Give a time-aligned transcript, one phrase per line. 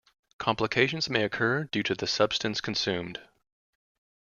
[0.39, 3.19] Complications may occur due to the substance consumed.